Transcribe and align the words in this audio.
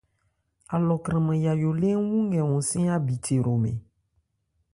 Alɔ 0.75 0.95
kranman 1.03 1.41
yayó 1.45 1.69
lê 1.81 1.91
ń 1.97 2.03
wù 2.09 2.17
nkɛ 2.25 2.41
hɔnsɛ́n 2.49 2.87
ábithe 2.95 3.35
hromɛn. 3.41 3.77